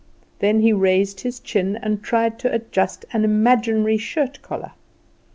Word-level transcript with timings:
Then 0.39 0.61
he 0.61 0.73
raised 0.73 1.19
his 1.21 1.39
chin 1.39 1.75
and 1.75 2.01
tried 2.01 2.39
to 2.39 2.51
adjust 2.51 3.05
an 3.13 3.23
imaginary 3.23 3.99
shirt 3.99 4.41
collar. 4.41 4.71